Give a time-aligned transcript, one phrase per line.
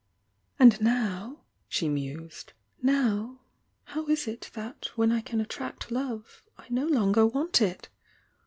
[0.59, 3.41] "Aid now," she mused, "now,
[3.83, 7.87] how is it tiiat when I can attract love, I no longer want it?